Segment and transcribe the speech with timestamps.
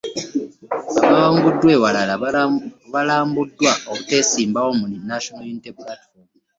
[1.07, 2.13] Abawanguddwa ewalala
[2.93, 6.27] balabuddwa obuteesimbawo mu National Unity Platform